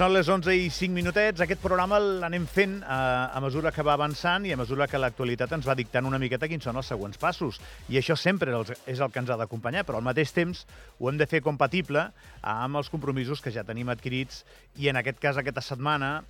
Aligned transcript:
Són 0.00 0.14
les 0.14 0.28
11 0.32 0.54
i 0.56 0.70
5 0.72 0.94
minutets. 0.96 1.42
Aquest 1.44 1.60
programa 1.60 1.98
l'anem 2.00 2.46
fent 2.48 2.78
a, 2.80 2.94
eh, 2.96 3.36
a 3.36 3.40
mesura 3.44 3.68
que 3.68 3.84
va 3.84 3.98
avançant 3.98 4.46
i 4.48 4.52
a 4.54 4.56
mesura 4.56 4.86
que 4.88 4.96
l'actualitat 4.96 5.52
ens 5.52 5.66
va 5.68 5.74
dictant 5.76 6.06
una 6.08 6.16
miqueta 6.16 6.48
quins 6.48 6.64
són 6.64 6.80
els 6.80 6.88
següents 6.88 7.20
passos. 7.20 7.58
I 7.92 7.98
això 8.00 8.16
sempre 8.16 8.54
és 8.88 8.96
el 9.04 9.10
que 9.12 9.20
ens 9.20 9.28
ha 9.28 9.36
d'acompanyar, 9.36 9.84
però 9.84 10.00
al 10.00 10.06
mateix 10.08 10.32
temps 10.32 10.64
ho 10.96 11.10
hem 11.10 11.18
de 11.20 11.26
fer 11.28 11.42
compatible 11.44 12.06
amb 12.40 12.80
els 12.80 12.88
compromisos 12.88 13.44
que 13.44 13.52
ja 13.52 13.66
tenim 13.68 13.92
adquirits 13.92 14.46
i 14.80 14.88
en 14.88 14.96
aquest 14.96 15.20
cas 15.20 15.36
aquesta 15.36 15.60
setmana 15.60 16.22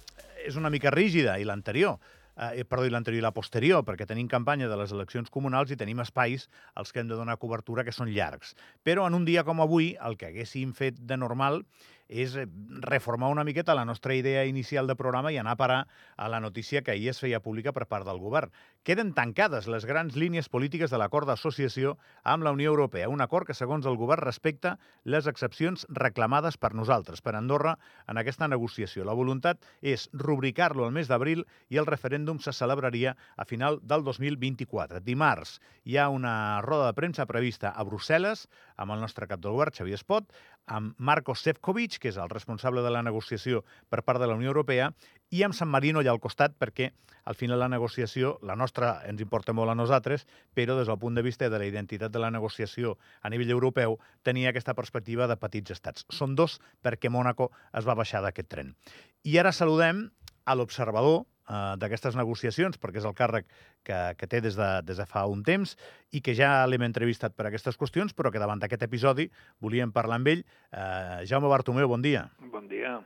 és 0.42 0.58
una 0.58 0.70
mica 0.74 0.90
rígida 0.90 1.38
i 1.38 1.46
l'anterior 1.46 2.00
eh, 2.40 2.64
perdó, 2.64 2.88
i 2.88 2.90
l'anterior 2.90 3.20
i 3.20 3.26
la 3.28 3.34
posterior, 3.36 3.84
perquè 3.86 4.06
tenim 4.08 4.26
campanya 4.26 4.66
de 4.66 4.80
les 4.82 4.90
eleccions 4.96 5.30
comunals 5.30 5.70
i 5.70 5.78
tenim 5.78 6.02
espais 6.02 6.48
als 6.74 6.90
que 6.90 7.04
hem 7.04 7.08
de 7.10 7.14
donar 7.14 7.38
cobertura 7.38 7.84
que 7.84 7.94
són 7.94 8.10
llargs. 8.10 8.56
Però 8.82 9.06
en 9.06 9.14
un 9.14 9.24
dia 9.28 9.44
com 9.44 9.62
avui, 9.62 9.92
el 10.00 10.18
que 10.18 10.32
haguéssim 10.32 10.74
fet 10.74 10.98
de 10.98 11.20
normal 11.20 11.62
és 12.10 12.34
eh, 12.34 12.46
reformar 12.82 13.30
una 13.30 13.44
miqueta 13.46 13.76
la 13.78 13.86
nostra 13.86 14.14
idea 14.18 14.44
inicial 14.44 14.90
de 14.90 14.96
programa 14.98 15.30
i 15.30 15.38
anar 15.38 15.54
a 15.54 15.60
parar 15.60 15.80
a 16.16 16.28
la 16.28 16.40
notícia 16.40 16.82
que 16.82 16.90
ahir 16.90 17.08
es 17.12 17.20
feia 17.22 17.40
pública 17.40 17.72
per 17.72 17.86
part 17.86 18.04
del 18.04 18.18
govern. 18.18 18.50
Queden 18.82 19.14
tancades 19.14 19.68
les 19.70 19.86
grans 19.86 20.16
línies 20.18 20.50
polítiques 20.50 20.90
de 20.90 20.98
l'acord 20.98 21.30
d'associació 21.30 21.96
amb 22.24 22.44
la 22.44 22.52
Unió 22.52 22.74
Europea, 22.74 23.08
un 23.08 23.22
acord 23.22 23.46
que, 23.46 23.54
segons 23.54 23.86
el 23.86 23.96
govern, 23.96 24.24
respecta 24.26 24.76
les 25.04 25.28
excepcions 25.30 25.86
reclamades 25.88 26.58
per 26.58 26.74
nosaltres, 26.74 27.22
per 27.22 27.36
Andorra, 27.38 27.76
en 28.08 28.18
aquesta 28.18 28.48
negociació. 28.48 29.06
La 29.06 29.14
voluntat 29.14 29.62
és 29.80 30.08
rubricar-lo 30.12 30.84
al 30.84 30.96
mes 30.96 31.08
d'abril 31.08 31.46
i 31.70 31.78
el 31.78 31.86
referèndum 31.86 32.40
se 32.42 32.52
celebraria 32.52 33.14
a 33.36 33.46
final 33.46 33.78
del 33.82 34.02
2024. 34.04 35.00
Dimarts 35.06 35.60
hi 35.84 35.96
ha 35.96 36.08
una 36.10 36.60
roda 36.66 36.90
de 36.90 36.98
premsa 36.98 37.28
prevista 37.30 37.70
a 37.70 37.86
Brussel·les 37.86 38.48
amb 38.76 38.96
el 38.96 39.04
nostre 39.04 39.28
cap 39.30 39.40
del 39.40 39.54
govern, 39.54 39.76
Xavier 39.76 40.00
Espot, 40.00 40.32
amb 40.66 40.94
Marco 40.98 41.34
Sefcovic, 41.34 41.98
que 41.98 42.10
és 42.10 42.18
el 42.20 42.30
responsable 42.30 42.82
de 42.82 42.90
la 42.90 43.02
negociació 43.02 43.64
per 43.88 44.02
part 44.06 44.20
de 44.20 44.28
la 44.30 44.36
Unió 44.38 44.52
Europea, 44.52 44.90
i 45.30 45.42
amb 45.46 45.54
San 45.54 45.70
Marino 45.70 46.00
allà 46.00 46.12
al 46.14 46.20
costat, 46.22 46.56
perquè 46.58 46.90
al 47.24 47.36
final 47.36 47.60
la 47.60 47.68
negociació, 47.68 48.38
la 48.42 48.56
nostra 48.56 49.00
ens 49.06 49.20
importa 49.20 49.52
molt 49.52 49.70
a 49.70 49.76
nosaltres, 49.78 50.26
però 50.54 50.76
des 50.78 50.88
del 50.88 50.98
punt 50.98 51.14
de 51.14 51.22
vista 51.22 51.48
de 51.50 51.58
la 51.58 51.66
identitat 51.68 52.12
de 52.12 52.22
la 52.22 52.30
negociació 52.30 52.96
a 53.22 53.30
nivell 53.30 53.52
europeu 53.54 53.98
tenia 54.26 54.50
aquesta 54.50 54.74
perspectiva 54.74 55.28
de 55.30 55.36
petits 55.36 55.76
estats. 55.76 56.06
Són 56.10 56.34
dos 56.34 56.58
perquè 56.82 57.10
Mònaco 57.10 57.50
es 57.76 57.86
va 57.86 57.98
baixar 57.98 58.24
d'aquest 58.24 58.50
tren. 58.50 58.74
I 59.22 59.38
ara 59.38 59.52
saludem 59.52 60.08
a 60.44 60.56
l'observador 60.56 61.26
eh, 61.50 61.74
d'aquestes 61.80 62.16
negociacions, 62.18 62.78
perquè 62.80 63.02
és 63.02 63.08
el 63.08 63.16
càrrec 63.18 63.48
que, 63.86 63.98
que 64.18 64.28
té 64.30 64.40
des 64.44 64.58
de, 64.58 64.70
des 64.86 65.00
de 65.00 65.06
fa 65.08 65.26
un 65.30 65.42
temps 65.46 65.76
i 66.14 66.22
que 66.24 66.34
ja 66.38 66.52
l'hem 66.70 66.86
entrevistat 66.86 67.34
per 67.36 67.48
aquestes 67.48 67.78
qüestions, 67.80 68.14
però 68.16 68.32
que 68.32 68.42
davant 68.42 68.62
d'aquest 68.62 68.86
episodi 68.86 69.30
volíem 69.60 69.92
parlar 69.92 70.20
amb 70.20 70.30
ell. 70.32 70.44
Eh, 70.70 71.24
Jaume 71.30 71.50
Bartomeu, 71.50 71.88
bon 71.90 72.04
dia. 72.04 72.28
Bon 72.52 72.70
dia. 72.70 72.98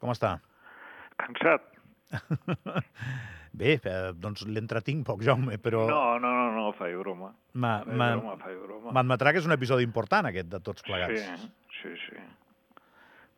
Com 0.00 0.14
està? 0.14 0.38
Cansat. 1.20 1.68
Bé, 3.60 3.76
eh, 3.82 3.94
doncs 4.14 4.44
l'entretinc 4.46 5.04
poc, 5.06 5.24
Jaume, 5.26 5.58
però... 5.62 5.84
No, 5.90 6.02
no, 6.22 6.30
no, 6.30 6.50
no, 6.54 6.66
faig 6.78 6.94
broma. 7.00 7.32
M'admetrà 8.94 9.34
que 9.34 9.42
és 9.42 9.48
un 9.48 9.56
episodi 9.56 9.86
important, 9.86 10.30
aquest, 10.30 10.48
de 10.52 10.62
tots 10.62 10.86
plegats. 10.86 11.26
Sí, 11.26 11.50
sí, 11.80 11.96
sí 12.06 12.28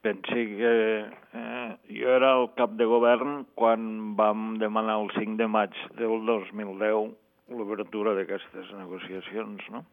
pensi 0.03 0.45
que 0.59 0.73
eh, 1.07 1.77
jo 1.89 2.13
era 2.17 2.35
el 2.41 2.49
cap 2.59 2.75
de 2.79 2.87
govern 2.91 3.45
quan 3.55 4.15
vam 4.19 4.57
demanar 4.61 4.99
el 5.01 5.11
5 5.15 5.39
de 5.39 5.49
maig 5.49 5.77
del 5.99 6.27
2010 6.27 7.15
l'obertura 7.53 8.15
d'aquestes 8.17 8.71
negociacions, 8.79 9.65
no? 9.71 9.85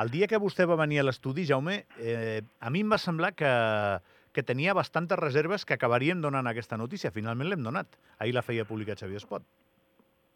El 0.00 0.08
dia 0.12 0.28
que 0.28 0.40
vostè 0.40 0.64
va 0.68 0.78
venir 0.80 1.00
a 1.00 1.04
l'estudi, 1.04 1.44
Jaume, 1.48 1.82
eh, 2.00 2.40
a 2.60 2.70
mi 2.72 2.80
em 2.80 2.92
va 2.92 2.96
semblar 3.00 3.34
que, 3.36 3.50
que 4.32 4.44
tenia 4.46 4.76
bastantes 4.76 5.18
reserves 5.20 5.66
que 5.68 5.76
acabaríem 5.76 6.22
donant 6.24 6.48
aquesta 6.48 6.78
notícia. 6.80 7.12
Finalment 7.12 7.50
l'hem 7.50 7.66
donat. 7.66 7.98
Ahir 8.18 8.32
la 8.36 8.44
feia 8.46 8.64
pública 8.64 8.96
Xavier 8.96 9.20
Espot. 9.20 9.44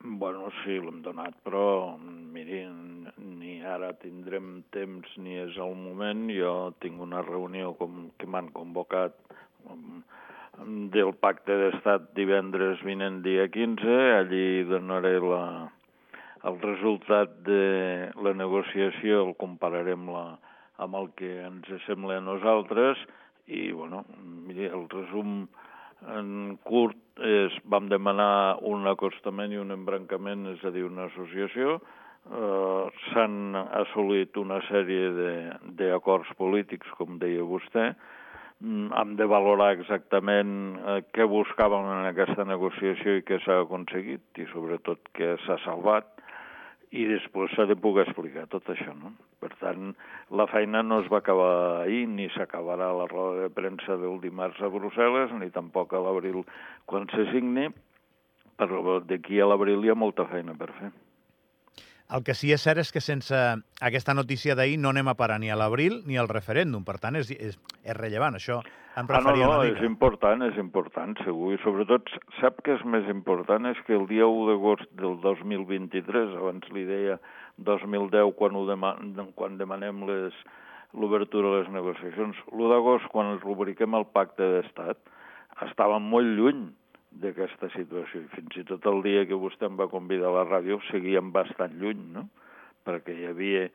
Bueno, 0.05 0.51
sí, 0.61 0.77
l'hem 0.77 1.01
donat, 1.01 1.39
però 1.47 1.97
miri, 1.97 2.61
ni 2.69 2.94
ara 3.67 3.93
tindrem 4.01 4.63
temps 4.75 5.17
ni 5.19 5.39
és 5.43 5.57
el 5.61 5.75
moment. 5.79 6.27
Jo 6.33 6.73
tinc 6.85 7.01
una 7.01 7.23
reunió 7.25 7.73
com, 7.79 8.11
que 8.19 8.29
m'han 8.29 8.51
convocat 8.57 9.17
del 10.95 11.13
pacte 11.19 11.57
d'estat 11.59 12.13
divendres 12.19 12.83
vinent 12.87 13.23
dia 13.25 13.49
15. 13.49 13.97
Allí 14.21 14.65
donaré 14.69 15.17
la, 15.25 15.45
el 16.45 16.61
resultat 16.63 17.41
de 17.49 18.13
la 18.23 18.35
negociació, 18.37 19.25
el 19.27 19.35
compararem 19.41 20.09
la, 20.13 20.25
amb 20.85 21.01
el 21.01 21.11
que 21.19 21.37
ens 21.47 21.71
sembla 21.87 22.19
a 22.21 22.25
nosaltres 22.25 23.01
i, 23.47 23.71
bueno, 23.73 24.05
miri, 24.47 24.69
el 24.69 24.87
resum 24.93 25.45
en 26.15 26.57
curt, 26.69 26.99
és, 27.25 27.55
vam 27.71 27.89
demanar 27.89 28.61
un 28.67 28.89
acostament 28.91 29.53
i 29.53 29.61
un 29.61 29.73
embrancament, 29.75 30.49
és 30.53 30.65
a 30.65 30.73
dir, 30.75 30.85
una 30.85 31.09
associació. 31.09 31.79
Eh, 32.25 32.85
S'han 33.11 33.57
assolit 33.57 34.37
una 34.41 34.61
sèrie 34.71 35.11
d'acords 35.77 36.31
polítics, 36.39 36.89
com 36.99 37.19
deia 37.21 37.45
vostè. 37.45 37.91
Mm, 38.65 38.93
hem 38.97 39.13
de 39.19 39.27
valorar 39.29 39.75
exactament 39.75 40.79
eh, 40.79 41.01
què 41.13 41.27
buscàvem 41.29 41.91
en 41.99 42.09
aquesta 42.09 42.47
negociació 42.49 43.19
i 43.19 43.25
què 43.27 43.41
s'ha 43.45 43.59
aconseguit 43.65 44.41
i 44.41 44.47
sobretot 44.55 45.11
què 45.19 45.35
s'ha 45.45 45.59
salvat 45.67 46.15
i 46.95 47.05
després 47.11 47.51
s'ha 47.53 47.67
de 47.67 47.75
poder 47.77 48.07
explicar 48.07 48.47
tot 48.49 48.69
això, 48.71 48.95
no? 48.95 49.11
Per 49.43 49.51
tant, 49.61 49.93
la 50.31 50.47
feina 50.49 50.85
no 50.87 51.01
es 51.03 51.11
va 51.13 51.19
acabar 51.21 51.83
ahir, 51.83 52.05
ni 52.09 52.29
s'acabarà 52.33 52.93
la 52.95 53.09
roda 53.11 53.43
de 53.43 53.51
premsa 53.53 53.99
del 54.01 54.21
dimarts 54.23 54.63
a 54.63 54.71
Brussel·les, 54.71 55.35
ni 55.41 55.51
tampoc 55.51 55.93
a 55.93 56.05
l'abril 56.05 56.45
quan 56.87 57.11
se 57.11 57.27
signi, 57.33 57.67
però 58.57 59.01
d'aquí 59.03 59.43
a 59.43 59.51
l'abril 59.51 59.83
hi 59.83 59.91
ha 59.91 59.99
molta 59.99 60.31
feina 60.31 60.55
per 60.55 60.71
fer. 60.79 60.95
El 62.15 62.23
que 62.23 62.35
sí 62.39 62.53
que 62.53 62.55
és 62.55 62.63
cert 62.63 62.79
és 62.79 62.93
que 62.95 63.01
sense 63.03 63.39
aquesta 63.83 64.15
notícia 64.15 64.55
d'ahir 64.55 64.77
no 64.79 64.93
anem 64.95 65.09
a 65.11 65.17
parar 65.19 65.41
ni 65.43 65.49
a 65.51 65.57
l'abril 65.59 66.03
ni 66.07 66.19
al 66.21 66.31
referèndum. 66.31 66.85
Per 66.87 66.95
tant, 67.03 67.17
és, 67.19 67.33
és, 67.35 67.57
és 67.83 67.97
rellevant. 67.99 68.37
Això 68.39 68.61
em 68.95 69.09
referia 69.11 69.49
ah, 69.49 69.57
no, 69.57 69.57
no, 69.59 69.65
és 69.67 69.81
important, 69.83 70.45
és 70.47 70.61
important, 70.63 71.17
segur. 71.25 71.51
I 71.57 71.59
sobretot, 71.65 72.13
sap 72.39 72.61
que 72.63 72.77
és 72.77 72.85
més 72.87 73.09
important? 73.11 73.67
És 73.67 73.81
que 73.89 73.97
el 73.99 74.07
dia 74.07 74.29
1 74.31 74.47
d'agost 74.53 74.93
del 75.01 75.19
2023, 75.25 76.37
abans 76.39 76.71
li 76.77 76.87
deia 76.87 77.19
2010, 77.67 78.31
quan, 78.39 78.55
ho 78.55 78.63
deman 78.71 79.35
quan 79.35 79.59
demanem 79.59 80.07
les 80.07 80.39
l'obertura 80.95 81.51
de 81.51 81.65
les 81.65 81.73
negociacions, 81.75 82.39
l'1 82.53 82.71
d'agost, 82.71 83.11
quan 83.11 83.35
rubriquem 83.43 83.99
el 83.99 84.07
pacte 84.15 84.47
d'estat, 84.53 85.01
estàvem 85.67 86.07
molt 86.15 86.31
lluny 86.39 86.69
d'aquesta 87.23 87.71
situació. 87.75 88.25
I 88.25 88.31
fins 88.35 88.57
i 88.61 88.65
tot 88.69 88.87
el 88.91 89.03
dia 89.07 89.27
que 89.29 89.39
vostè 89.39 89.69
em 89.69 89.77
va 89.79 89.91
convidar 89.93 90.31
a 90.31 90.39
la 90.41 90.47
ràdio 90.49 90.81
seguíem 90.91 91.33
bastant 91.35 91.77
lluny, 91.81 92.03
no? 92.17 92.29
perquè 92.85 93.15
hi 93.17 93.29
havia 93.31 93.69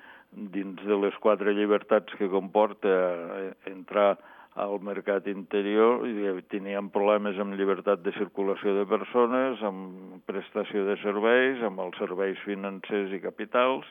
dins 0.54 0.82
de 0.86 0.98
les 1.02 1.16
quatre 1.24 1.56
llibertats 1.58 2.14
que 2.20 2.30
comporta 2.30 2.92
eh, 3.40 3.54
entrar 3.72 4.12
al 4.60 4.76
mercat 4.84 5.28
interior 5.32 6.04
i 6.10 6.44
teníem 6.52 6.90
problemes 6.94 7.38
amb 7.40 7.56
llibertat 7.58 8.04
de 8.04 8.12
circulació 8.18 8.75
de 8.75 8.86
persones, 8.90 9.62
amb 9.63 10.19
prestació 10.30 10.84
de 10.86 10.98
serveis, 11.04 11.62
amb 11.63 11.81
els 11.86 11.98
serveis 12.02 12.38
financers 12.46 13.13
i 13.16 13.22
capitals, 13.24 13.88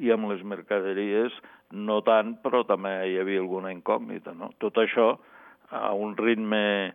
i 0.00 0.10
amb 0.12 0.30
les 0.30 0.42
mercaderies 0.42 1.34
no 1.72 2.00
tant, 2.04 2.34
però 2.42 2.62
també 2.68 2.92
hi 3.08 3.18
havia 3.20 3.40
alguna 3.44 3.72
incògnita. 3.72 4.34
No? 4.36 4.50
Tot 4.60 4.80
això 4.80 5.14
a 5.72 5.92
un 5.96 6.16
ritme 6.16 6.92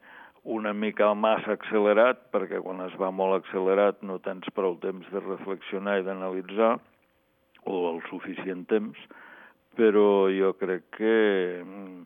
una 0.47 0.71
mica 0.73 1.09
massa 1.13 1.57
accelerat, 1.57 2.21
perquè 2.31 2.61
quan 2.63 2.79
es 2.85 2.93
va 2.99 3.09
molt 3.11 3.41
accelerat 3.41 3.99
no 4.07 4.15
tens 4.23 4.47
prou 4.55 4.77
temps 4.83 5.07
de 5.11 5.23
reflexionar 5.23 5.97
i 5.99 6.05
d'analitzar, 6.07 6.77
o 7.67 7.79
el 7.91 7.99
suficient 8.07 8.63
temps, 8.71 8.99
però 9.75 10.29
jo 10.31 10.53
crec 10.59 10.85
que 10.95 11.17
mm, 11.63 12.05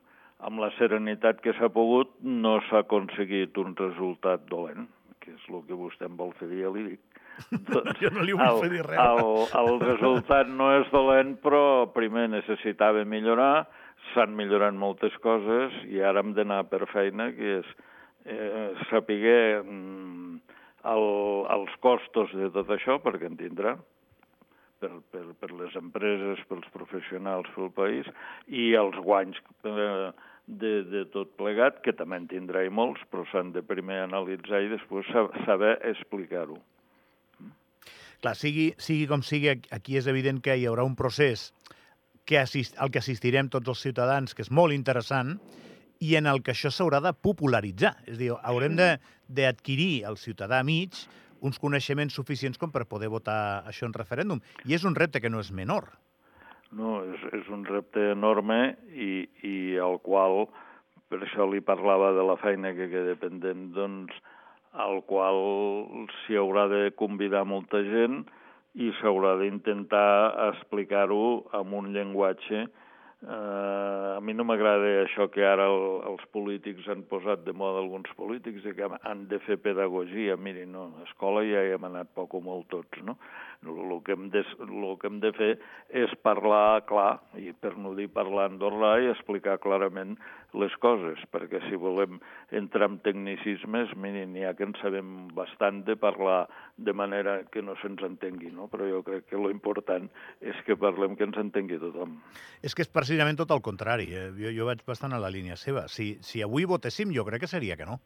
amb 0.50 0.64
la 0.64 0.72
serenitat 0.80 1.44
que 1.46 1.54
s'ha 1.58 1.70
pogut 1.70 2.16
no 2.26 2.58
s'ha 2.68 2.82
aconseguit 2.82 3.58
un 3.62 3.78
resultat 3.78 4.48
dolent, 4.50 4.90
que 5.22 5.36
és 5.36 5.46
el 5.52 5.62
que 5.68 5.78
vostè 5.78 6.10
em 6.10 6.18
vol 6.18 6.34
fer 6.40 6.50
dir, 6.50 6.64
ja 6.66 6.74
li 6.74 6.88
dic. 6.90 7.22
Doncs, 7.70 7.94
jo 8.02 8.10
no 8.16 8.26
li 8.26 8.34
vull 8.34 8.48
el, 8.48 8.64
fer 8.66 8.72
dir 8.74 8.84
res. 8.88 9.06
El, 9.06 9.46
el 9.62 9.80
resultat 9.86 10.50
no 10.50 10.72
és 10.80 10.90
dolent, 10.94 11.38
però 11.46 11.64
primer 11.94 12.26
necessitava 12.34 13.06
millorar, 13.06 13.68
s'han 14.12 14.34
millorat 14.36 14.74
moltes 14.74 15.14
coses 15.22 15.78
i 15.94 16.02
ara 16.02 16.26
hem 16.26 16.34
d'anar 16.34 16.64
per 16.74 16.88
feina, 16.90 17.30
que 17.38 17.60
és 17.62 17.74
eh, 18.26 18.74
sapiguer 18.90 19.62
mm, 19.64 20.40
el, 20.92 21.08
els 21.56 21.78
costos 21.84 22.34
de 22.38 22.50
tot 22.54 22.72
això, 22.74 22.98
perquè 23.04 23.30
en 23.30 23.38
tindrà, 23.40 23.76
per, 24.82 24.92
per, 25.14 25.24
per 25.40 25.52
les 25.60 25.78
empreses, 25.80 26.42
pels 26.50 26.68
professionals, 26.74 27.50
pel 27.56 27.72
país, 27.76 28.10
i 28.48 28.72
els 28.80 28.98
guanys 29.06 29.40
eh, 29.70 30.12
de, 30.48 30.74
de 30.90 31.06
tot 31.14 31.34
plegat, 31.40 31.80
que 31.86 31.94
també 31.98 32.20
en 32.22 32.28
tindrà 32.32 32.66
i 32.66 32.74
molts, 32.74 33.04
però 33.12 33.26
s'han 33.30 33.54
de 33.56 33.64
primer 33.66 34.02
analitzar 34.06 34.64
i 34.66 34.72
després 34.74 35.10
saber 35.46 35.78
explicar-ho. 35.94 36.60
Clar, 38.22 38.36
sigui, 38.38 38.68
sigui 38.78 39.08
com 39.10 39.24
sigui, 39.26 39.56
aquí 39.74 39.98
és 39.98 40.08
evident 40.10 40.44
que 40.46 40.54
hi 40.54 40.68
haurà 40.70 40.86
un 40.86 40.94
procés 40.98 41.50
que 42.30 42.38
assist, 42.38 42.76
al 42.78 42.92
que 42.94 43.02
assistirem 43.02 43.50
tots 43.50 43.72
els 43.72 43.82
ciutadans, 43.82 44.36
que 44.38 44.46
és 44.46 44.52
molt 44.54 44.76
interessant, 44.76 45.40
i 46.02 46.16
en 46.18 46.28
el 46.30 46.42
que 46.42 46.56
això 46.56 46.72
s'haurà 46.74 47.00
de 47.06 47.14
popularitzar. 47.14 47.94
És 48.10 48.18
a 48.18 48.20
dir, 48.20 48.32
haurem 48.42 48.78
d'adquirir 49.30 50.04
al 50.10 50.18
ciutadà 50.18 50.64
mig 50.66 50.98
uns 51.46 51.62
coneixements 51.62 52.14
suficients 52.18 52.58
com 52.62 52.74
per 52.74 52.88
poder 52.90 53.10
votar 53.10 53.64
això 53.70 53.88
en 53.88 53.96
referèndum. 53.98 54.42
I 54.66 54.78
és 54.78 54.86
un 54.86 54.98
repte 54.98 55.22
que 55.22 55.30
no 55.30 55.42
és 55.42 55.52
menor. 55.54 55.90
No, 56.72 57.02
és, 57.04 57.24
és 57.42 57.48
un 57.52 57.66
repte 57.68 58.12
enorme 58.14 58.76
i, 58.96 59.28
i 59.46 59.56
al 59.82 60.00
qual, 60.04 60.46
per 61.12 61.22
això 61.26 61.46
li 61.50 61.62
parlava 61.62 62.14
de 62.18 62.26
la 62.26 62.38
feina 62.42 62.74
que 62.78 62.90
queda 62.90 63.18
pendent, 63.20 63.70
doncs, 63.76 64.14
al 64.72 65.02
qual 65.04 65.42
s'hi 66.22 66.38
haurà 66.40 66.70
de 66.72 66.84
convidar 66.96 67.44
molta 67.44 67.82
gent 67.84 68.22
i 68.80 68.94
s'haurà 69.02 69.36
d'intentar 69.42 70.32
explicar-ho 70.54 71.50
amb 71.58 71.76
un 71.76 71.92
llenguatge 71.92 72.70
Uh, 73.22 74.18
a 74.18 74.22
mi 74.26 74.34
no 74.34 74.42
m'agrada 74.50 75.04
això 75.04 75.28
que 75.30 75.44
ara 75.46 75.68
el, 75.70 75.84
els 76.10 76.24
polítics 76.34 76.88
han 76.90 77.04
posat 77.06 77.44
de 77.46 77.54
moda 77.54 77.84
alguns 77.84 78.10
polítics 78.18 78.66
i 78.66 78.74
que 78.74 78.88
han 78.98 79.28
de 79.30 79.38
fer 79.46 79.60
pedagogia. 79.62 80.40
Miri, 80.42 80.66
no, 80.66 80.88
a 80.98 81.06
escola 81.06 81.44
ja 81.46 81.62
hi 81.62 81.76
hem 81.76 81.86
anat 81.86 82.10
poc 82.18 82.34
o 82.34 82.42
molt 82.42 82.66
tots, 82.74 83.04
no? 83.06 83.20
El 83.62 84.00
que, 84.02 84.16
hem 84.16 84.30
de, 84.34 84.42
el 84.42 84.86
que 84.98 85.06
hem 85.06 85.20
de 85.22 85.30
fer 85.38 85.52
és 85.94 86.14
parlar 86.26 86.82
clar, 86.90 87.20
i 87.38 87.52
per 87.54 87.76
no 87.78 87.92
dir 87.94 88.08
parlar 88.10 88.48
andorrà, 88.50 88.96
i 88.98 89.12
explicar 89.12 89.60
clarament 89.62 90.16
les 90.58 90.74
coses, 90.84 91.22
perquè 91.32 91.62
si 91.68 91.78
volem 91.80 92.18
entrar 92.58 92.90
en 92.90 92.98
tecnicismes, 93.06 93.94
miri, 94.02 94.26
n'hi 94.28 94.48
ha 94.48 94.56
que 94.58 94.66
en 94.66 94.74
sabem 94.82 95.12
bastant 95.38 95.84
de 95.88 95.96
parlar 95.96 96.48
de 96.76 96.96
manera 96.98 97.38
que 97.54 97.62
no 97.62 97.78
se'ns 97.84 98.02
entengui, 98.08 98.50
no? 98.56 98.66
però 98.72 98.88
jo 98.90 99.04
crec 99.06 99.30
que 99.30 99.40
lo 99.40 99.52
important 99.54 100.10
és 100.42 100.58
que 100.66 100.80
parlem 100.80 101.16
que 101.16 101.28
ens 101.30 101.38
entengui 101.40 101.80
tothom. 101.82 102.18
És 102.66 102.74
que 102.74 102.82
és 102.82 102.92
precisament 102.92 103.38
tot 103.40 103.54
el 103.54 103.62
contrari. 103.62 104.10
Eh? 104.10 104.32
Jo, 104.42 104.56
jo 104.58 104.68
vaig 104.72 104.82
bastant 104.88 105.14
a 105.14 105.22
la 105.22 105.30
línia 105.30 105.60
seva. 105.60 105.86
Si, 105.86 106.16
si 106.26 106.42
avui 106.42 106.66
votéssim, 106.66 107.14
jo 107.14 107.28
crec 107.30 107.46
que 107.46 107.52
seria 107.52 107.78
que 107.78 107.88
no. 107.88 108.02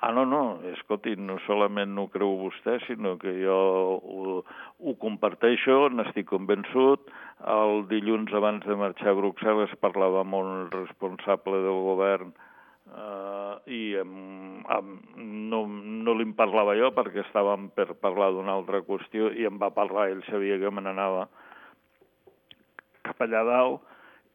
Ah, 0.00 0.12
no, 0.12 0.22
no, 0.24 0.60
escolti, 0.70 1.16
no 1.18 1.40
solament 1.42 1.90
no 1.90 2.04
ho 2.06 2.10
creu 2.12 2.36
vostè, 2.38 2.76
sinó 2.84 3.16
que 3.18 3.32
jo 3.40 3.56
ho, 3.98 4.34
ho 4.78 4.92
comparteixo, 5.02 5.88
n'estic 5.90 6.28
convençut. 6.30 7.10
El 7.54 7.82
dilluns 7.90 8.30
abans 8.38 8.62
de 8.66 8.76
marxar 8.78 9.10
a 9.10 9.16
Bruxelles 9.18 9.74
parlava 9.82 10.22
amb 10.22 10.38
un 10.38 10.52
responsable 10.70 11.64
del 11.66 11.82
govern 11.88 12.30
eh, 12.94 13.54
i 13.74 13.82
amb, 13.98 14.62
amb, 14.78 15.18
no, 15.50 15.64
no 15.66 16.14
li 16.14 16.28
parlava 16.38 16.78
jo 16.78 16.92
perquè 16.94 17.24
estàvem 17.24 17.66
per 17.74 17.90
parlar 17.98 18.30
d'una 18.36 18.54
altra 18.54 18.84
qüestió 18.86 19.32
i 19.34 19.50
em 19.50 19.58
va 19.58 19.74
parlar, 19.74 20.08
ell 20.12 20.22
sabia 20.30 20.62
que 20.62 20.70
me 20.70 20.86
n'anava 20.86 21.26
cap 23.02 23.26
allà 23.26 23.42
dalt 23.50 23.87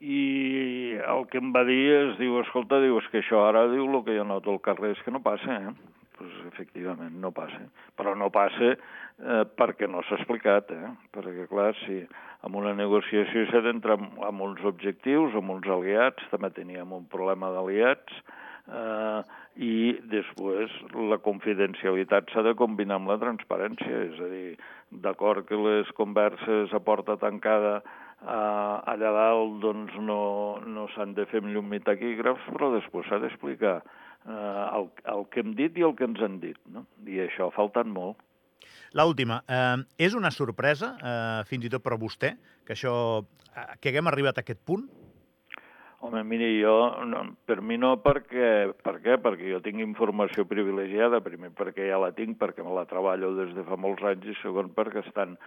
i 0.03 1.00
el 1.00 1.25
que 1.31 1.39
em 1.39 1.53
va 1.55 1.63
dir 1.67 1.81
és, 1.95 2.13
diu, 2.19 2.35
escolta, 2.41 2.81
diu, 2.83 3.00
és 3.00 3.07
que 3.11 3.21
això 3.23 3.45
ara, 3.47 3.67
diu, 3.71 3.88
el 3.88 4.03
que 4.03 4.17
jo 4.17 4.27
noto 4.27 4.51
al 4.51 4.63
carrer 4.65 4.91
és 4.97 5.03
que 5.05 5.13
no 5.15 5.23
passa, 5.23 5.59
eh? 5.69 5.94
pues, 6.17 6.33
efectivament, 6.51 7.15
no 7.21 7.31
passa. 7.31 7.61
Però 7.97 8.15
no 8.17 8.29
passa 8.33 8.73
eh, 8.73 9.44
perquè 9.59 9.88
no 9.89 10.03
s'ha 10.03 10.19
explicat, 10.19 10.71
eh? 10.71 10.91
Perquè, 11.15 11.47
clar, 11.51 11.71
si 11.83 12.01
amb 12.44 12.59
una 12.59 12.73
negociació 12.77 13.45
s'ha 13.50 13.63
d'entrar 13.65 13.97
amb, 14.00 14.19
amb 14.27 14.45
uns 14.47 14.63
objectius, 14.67 15.35
amb 15.39 15.55
uns 15.55 15.69
aliats, 15.71 16.27
també 16.31 16.51
teníem 16.56 16.94
un 16.95 17.07
problema 17.11 17.51
d'aliats, 17.56 18.21
eh, 18.67 19.23
i 19.63 19.75
després 20.11 20.71
la 20.97 21.19
confidencialitat 21.21 22.31
s'ha 22.33 22.45
de 22.45 22.56
combinar 22.59 22.99
amb 22.99 23.11
la 23.13 23.19
transparència, 23.21 24.06
és 24.09 24.19
a 24.19 24.31
dir, 24.31 24.47
d'acord 25.03 25.45
que 25.47 25.57
les 25.57 25.89
converses 25.97 26.73
a 26.73 26.81
porta 26.83 27.17
tancada 27.21 27.81
Uh, 28.23 28.79
allà 28.87 29.09
dalt 29.11 29.57
doncs, 29.59 29.95
no, 29.99 30.19
no 30.63 30.87
s'han 30.93 31.11
de 31.17 31.25
fer 31.27 31.41
amb 31.43 31.51
llum 31.51 31.73
i 31.75 31.81
taquígrafs, 31.83 32.45
però 32.55 32.69
després 32.71 33.09
s'ha 33.09 33.19
d'explicar 33.19 33.81
uh, 33.83 34.63
el, 34.77 34.87
el 35.11 35.25
que 35.33 35.43
hem 35.43 35.51
dit 35.59 35.75
i 35.75 35.83
el 35.83 35.97
que 35.99 36.07
ens 36.07 36.23
han 36.23 36.39
dit. 36.39 36.59
No? 36.71 36.85
I 37.03 37.25
això 37.25 37.49
ha 37.49 37.55
faltat 37.57 37.89
molt. 37.89 38.21
L'última. 38.93 39.41
Eh, 39.49 40.05
és 40.07 40.13
una 40.15 40.31
sorpresa, 40.31 40.93
eh, 41.01 41.39
fins 41.49 41.65
i 41.65 41.71
tot 41.73 41.83
per 41.83 41.95
a 41.95 41.99
vostè, 41.99 42.35
que 42.65 42.75
això 42.75 42.93
que 43.79 43.89
haguem 43.89 44.07
arribat 44.09 44.37
a 44.37 44.43
aquest 44.45 44.61
punt? 44.65 44.85
Home, 46.03 46.19
miri, 46.27 46.49
jo, 46.59 46.75
no, 47.07 47.21
per 47.47 47.61
mi 47.63 47.77
no, 47.79 47.93
perquè, 48.03 48.73
per 48.83 48.97
què? 49.03 49.15
Perquè 49.23 49.53
jo 49.53 49.61
tinc 49.63 49.79
informació 49.79 50.43
privilegiada, 50.49 51.21
primer 51.23 51.53
perquè 51.55 51.87
ja 51.87 51.99
la 52.01 52.11
tinc, 52.17 52.35
perquè 52.41 52.65
me 52.65 52.73
la 52.75 52.83
treballo 52.89 53.31
des 53.37 53.53
de 53.55 53.63
fa 53.63 53.77
molts 53.79 54.03
anys, 54.09 54.27
i 54.27 54.35
segon 54.41 54.73
perquè 54.75 55.05
estan 55.05 55.37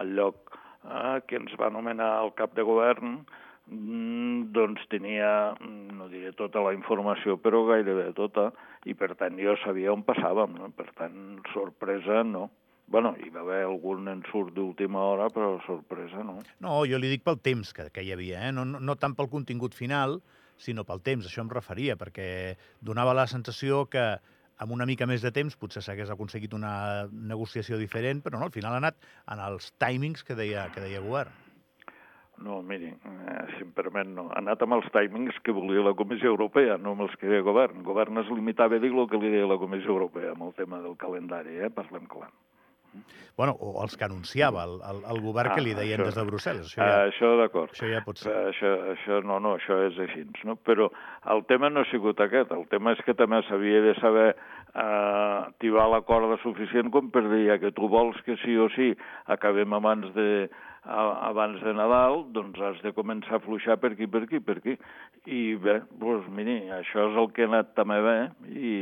al 0.00 0.10
lloc 0.16 0.58
eh, 0.84 1.20
que 1.26 1.38
ens 1.40 1.54
va 1.60 1.70
nomenar 1.72 2.10
el 2.24 2.32
cap 2.38 2.54
de 2.56 2.64
govern, 2.66 3.20
mm, 3.66 4.50
doncs 4.54 4.86
tenia, 4.92 5.54
mm, 5.58 5.98
no 5.98 6.08
diré 6.08 6.32
tota 6.32 6.62
la 6.64 6.74
informació, 6.74 7.36
però 7.36 7.64
gairebé 7.68 8.12
tota, 8.14 8.50
i 8.84 8.94
per 8.94 9.14
tant 9.14 9.38
jo 9.38 9.56
sabia 9.64 9.92
on 9.92 10.04
passàvem, 10.04 10.56
no? 10.56 10.70
per 10.70 10.90
tant, 10.96 11.40
sorpresa 11.52 12.24
no. 12.24 12.50
Bueno, 12.90 13.14
hi 13.22 13.30
va 13.30 13.44
haver 13.44 13.62
algun 13.64 14.08
ensurt 14.08 14.52
d'última 14.54 14.98
hora, 14.98 15.28
però 15.30 15.60
sorpresa 15.62 16.24
no. 16.24 16.40
No, 16.58 16.80
jo 16.84 16.98
li 16.98 17.08
dic 17.12 17.22
pel 17.22 17.38
temps 17.38 17.72
que, 17.72 17.86
que 17.94 18.02
hi 18.02 18.10
havia, 18.12 18.48
eh? 18.48 18.52
no, 18.52 18.64
no, 18.64 18.80
no 18.80 18.96
tant 18.98 19.14
pel 19.14 19.30
contingut 19.30 19.76
final, 19.78 20.18
sinó 20.58 20.82
pel 20.84 21.00
temps, 21.00 21.28
això 21.28 21.44
em 21.44 21.52
referia, 21.52 21.94
perquè 21.96 22.56
donava 22.82 23.14
la 23.14 23.28
sensació 23.30 23.84
que 23.86 24.18
amb 24.60 24.74
una 24.76 24.86
mica 24.88 25.08
més 25.08 25.22
de 25.24 25.32
temps 25.32 25.56
potser 25.56 25.82
s'hagués 25.84 26.10
aconseguit 26.12 26.54
una 26.56 26.72
negociació 27.10 27.78
diferent, 27.80 28.20
però 28.24 28.38
no, 28.38 28.48
al 28.48 28.56
final 28.56 28.76
ha 28.76 28.82
anat 28.82 28.98
en 29.32 29.40
els 29.46 29.70
timings 29.80 30.26
que 30.26 30.36
deia, 30.36 30.68
que 30.74 30.84
deia 30.84 31.00
govern. 31.04 31.32
No, 32.40 32.62
miri, 32.64 32.88
eh, 32.88 33.40
si 33.54 33.64
em 33.66 33.72
permet, 33.76 34.08
no. 34.08 34.30
Ha 34.32 34.38
anat 34.40 34.62
amb 34.64 34.78
els 34.78 34.86
timings 34.94 35.36
que 35.44 35.52
volia 35.52 35.84
la 35.84 35.96
Comissió 35.96 36.30
Europea, 36.32 36.78
no 36.80 36.94
amb 36.94 37.04
els 37.04 37.16
que 37.20 37.28
deia 37.28 37.44
govern. 37.44 37.82
El 37.82 37.88
govern 37.88 38.20
es 38.22 38.30
limitava 38.32 38.78
a 38.78 38.84
dir 38.84 38.92
el 38.94 39.08
que 39.12 39.20
li 39.20 39.32
deia 39.34 39.48
la 39.48 39.60
Comissió 39.60 39.92
Europea 39.92 40.32
amb 40.32 40.46
el 40.48 40.54
tema 40.56 40.80
del 40.80 40.96
calendari, 41.00 41.58
eh? 41.60 41.72
parlem 41.74 42.08
clar. 42.08 42.30
Bueno, 43.40 43.54
o 43.56 43.80
els 43.80 43.94
que 43.96 44.04
anunciava 44.04 44.66
el, 44.68 44.74
el, 44.84 44.98
el 45.12 45.20
govern 45.24 45.52
ah, 45.52 45.54
que 45.56 45.62
li 45.64 45.72
deien 45.72 46.02
això, 46.02 46.08
des 46.10 46.16
de 46.18 46.24
Brussel·les. 46.28 46.72
Això, 46.72 46.84
ja, 46.84 46.96
això 47.08 47.30
d'acord. 47.40 47.72
Això 47.72 47.88
ja 47.88 48.02
pot 48.04 48.20
ser. 48.20 48.34
Això, 48.50 48.72
això, 48.92 49.20
no, 49.24 49.38
no, 49.40 49.54
això 49.56 49.78
és 49.86 50.00
així. 50.04 50.24
No? 50.44 50.58
Però 50.68 50.90
el 51.34 51.44
tema 51.48 51.70
no 51.72 51.84
ha 51.84 51.88
sigut 51.88 52.20
aquest. 52.20 52.52
El 52.52 52.66
tema 52.72 52.92
és 52.96 53.00
que 53.06 53.16
també 53.16 53.40
s'havia 53.46 53.80
de 53.86 53.94
saber 54.00 54.26
eh, 54.34 55.38
tibar 55.64 55.86
la 55.88 56.02
corda 56.08 56.36
suficient 56.42 56.92
com 56.92 57.08
per 57.14 57.24
dir 57.30 57.46
que 57.62 57.72
tu 57.76 57.88
vols 57.88 58.18
que 58.26 58.36
sí 58.44 58.58
o 58.60 58.68
sí 58.74 58.90
acabem 59.32 59.72
abans 59.78 60.12
de, 60.18 60.50
abans 60.84 61.62
de 61.62 61.74
Nadal, 61.76 62.24
doncs 62.34 62.60
has 62.60 62.82
de 62.84 62.92
començar 62.96 63.38
a 63.38 63.44
fluixar 63.44 63.78
per 63.80 63.92
aquí, 63.94 64.06
per 64.06 64.24
aquí, 64.26 64.40
per 64.40 64.58
aquí. 64.60 64.76
I 65.26 65.56
bé, 65.60 65.80
doncs 66.00 66.28
miri, 66.36 66.60
això 66.80 67.10
és 67.10 67.18
el 67.20 67.32
que 67.32 67.44
ha 67.44 67.50
anat 67.50 67.74
també 67.76 68.00
bé 68.04 68.18
i 68.52 68.76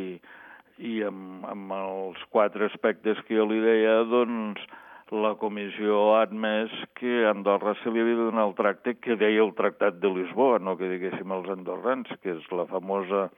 i 0.79 1.01
amb, 1.07 1.45
amb 1.49 1.73
els 1.75 2.21
quatre 2.35 2.69
aspectes 2.71 3.19
que 3.27 3.37
jo 3.39 3.47
li 3.51 3.59
deia, 3.63 4.03
doncs 4.11 4.63
la 5.11 5.35
comissió 5.41 6.01
ha 6.15 6.25
admès 6.27 6.73
que 6.99 7.25
a 7.25 7.33
Andorra 7.33 7.75
se 7.81 7.91
li 7.91 8.03
havia 8.03 8.19
de 8.19 8.27
donar 8.29 8.45
el 8.49 8.57
tracte 8.59 8.95
que 9.01 9.17
deia 9.17 9.45
el 9.45 9.55
Tractat 9.57 10.01
de 10.03 10.11
Lisboa, 10.13 10.59
no 10.61 10.77
que 10.77 10.91
diguéssim 10.91 11.33
els 11.33 11.49
andorrans, 11.49 12.11
que 12.23 12.35
és 12.37 12.51
la 12.53 12.67
famosa 12.69 13.29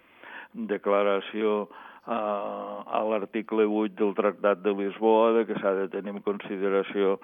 declaració 0.52 1.60
eh, 1.70 2.10
a 2.10 3.02
l'article 3.06 3.68
8 3.68 3.94
del 4.02 4.16
Tractat 4.18 4.64
de 4.64 4.74
Lisboa 4.74 5.30
de 5.38 5.46
que 5.46 5.60
s'ha 5.60 5.76
de 5.78 5.86
tenir 5.92 6.16
en 6.16 6.24
consideració 6.26 7.20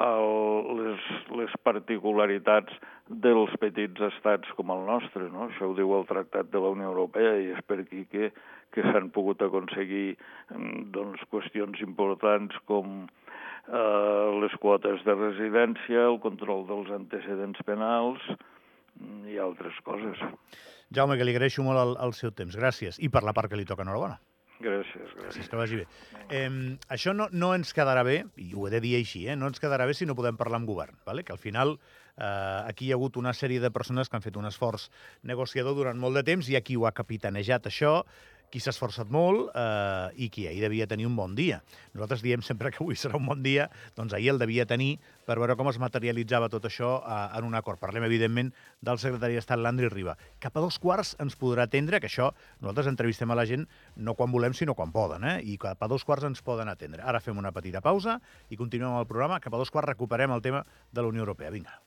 el, 0.00 0.74
les, 0.80 1.06
les 1.38 1.54
particularitats 1.66 2.72
dels 3.08 3.52
petits 3.60 4.00
estats 4.08 4.50
com 4.58 4.72
el 4.74 4.84
nostre. 4.88 5.28
No? 5.30 5.48
Això 5.48 5.70
ho 5.70 5.78
diu 5.78 5.94
el 5.96 6.08
Tractat 6.10 6.50
de 6.52 6.62
la 6.62 6.72
Unió 6.74 6.90
Europea 6.92 7.36
i 7.40 7.52
és 7.54 7.64
per 7.68 7.82
aquí 7.84 8.04
que 8.10 8.32
que 8.74 8.82
s'han 8.90 9.10
pogut 9.14 9.42
aconseguir 9.44 10.16
mm, 10.50 10.90
doncs, 10.94 11.22
qüestions 11.30 11.80
importants 11.86 12.56
com 12.70 13.04
eh, 13.04 14.28
les 14.42 14.56
quotes 14.62 15.04
de 15.06 15.14
residència, 15.14 16.08
el 16.10 16.18
control 16.24 16.66
dels 16.70 16.90
antecedents 16.98 17.62
penals 17.68 18.22
mm, 18.34 19.24
i 19.30 19.38
altres 19.38 19.78
coses. 19.86 20.20
Jaume, 20.94 21.18
que 21.18 21.26
li 21.26 21.34
agraeixo 21.34 21.64
molt 21.66 21.80
el, 21.80 21.96
el 22.04 22.14
seu 22.18 22.34
temps. 22.34 22.58
Gràcies. 22.58 22.98
I 22.98 23.10
per 23.10 23.24
la 23.26 23.34
part 23.36 23.50
que 23.50 23.58
li 23.58 23.66
toca, 23.68 23.86
enhorabona. 23.86 24.18
Gràcies, 24.64 25.10
gràcies. 25.18 25.48
Que 25.50 25.58
vagi 25.60 25.80
bé. 25.82 25.84
Eh, 26.32 26.48
això 26.94 27.12
no, 27.16 27.28
no 27.32 27.52
ens 27.56 27.74
quedarà 27.76 28.04
bé, 28.06 28.22
i 28.40 28.52
ho 28.56 28.64
he 28.66 28.72
de 28.72 28.80
dir 28.84 28.94
així, 28.96 29.26
eh, 29.28 29.36
no 29.36 29.50
ens 29.50 29.60
quedarà 29.60 29.86
bé 29.88 29.96
si 29.96 30.08
no 30.08 30.16
podem 30.16 30.38
parlar 30.40 30.62
amb 30.62 30.70
govern, 30.70 30.96
vale? 31.04 31.24
que 31.24 31.34
al 31.34 31.42
final 31.42 31.76
eh, 32.16 32.24
aquí 32.24 32.88
hi 32.88 32.94
ha 32.94 32.98
hagut 32.98 33.18
una 33.20 33.34
sèrie 33.36 33.60
de 33.60 33.72
persones 33.74 34.08
que 34.08 34.16
han 34.16 34.24
fet 34.24 34.38
un 34.40 34.48
esforç 34.48 34.88
negociador 35.22 35.76
durant 35.76 36.00
molt 36.00 36.16
de 36.16 36.24
temps 36.26 36.48
i 36.48 36.56
aquí 36.56 36.78
ho 36.78 36.88
ha 36.88 36.94
capitanejat 36.96 37.68
això, 37.68 37.98
qui 38.54 38.60
s'ha 38.62 38.70
esforçat 38.70 39.08
molt 39.10 39.48
eh, 39.50 40.14
i 40.22 40.28
qui 40.30 40.44
ahir 40.46 40.60
devia 40.62 40.86
tenir 40.86 41.08
un 41.08 41.16
bon 41.18 41.32
dia. 41.34 41.58
Nosaltres 41.90 42.22
diem 42.22 42.42
sempre 42.46 42.70
que 42.70 42.78
avui 42.84 42.94
serà 42.94 43.18
un 43.18 43.26
bon 43.26 43.40
dia, 43.42 43.66
doncs 43.98 44.14
ahir 44.14 44.30
el 44.30 44.38
devia 44.38 44.62
tenir 44.70 45.00
per 45.26 45.40
veure 45.40 45.56
com 45.58 45.66
es 45.72 45.80
materialitzava 45.82 46.46
tot 46.52 46.68
això 46.68 46.92
eh, 47.02 47.16
en 47.40 47.48
un 47.48 47.58
acord. 47.58 47.80
Parlem, 47.82 48.06
evidentment, 48.06 48.52
del 48.78 49.00
secretari 49.02 49.34
d'Estat 49.34 49.58
Landry 49.58 49.90
Riba. 49.90 50.14
Cap 50.38 50.54
a 50.54 50.62
dos 50.62 50.78
quarts 50.78 51.16
ens 51.24 51.34
podrà 51.40 51.66
atendre, 51.66 51.98
que 51.98 52.06
això 52.06 52.30
nosaltres 52.60 52.92
entrevistem 52.92 53.34
a 53.34 53.38
la 53.40 53.46
gent 53.50 53.66
no 53.96 54.14
quan 54.14 54.30
volem, 54.30 54.54
sinó 54.54 54.78
quan 54.78 54.94
poden, 54.94 55.26
eh? 55.26 55.40
i 55.42 55.58
cap 55.58 55.82
a 55.82 55.90
dos 55.90 56.06
quarts 56.06 56.30
ens 56.30 56.44
poden 56.46 56.70
atendre. 56.70 57.02
Ara 57.02 57.22
fem 57.24 57.42
una 57.42 57.50
petita 57.56 57.82
pausa 57.82 58.20
i 58.54 58.60
continuem 58.60 58.92
amb 58.92 59.02
el 59.02 59.10
programa. 59.10 59.42
Cap 59.42 59.58
a 59.58 59.64
dos 59.64 59.74
quarts 59.74 59.90
recuperem 59.90 60.30
el 60.30 60.46
tema 60.46 60.62
de 60.92 61.02
la 61.02 61.10
Unió 61.10 61.26
Europea. 61.26 61.50
Vinga. 61.50 61.80